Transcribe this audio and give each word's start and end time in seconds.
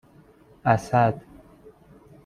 اَسد 0.65 1.21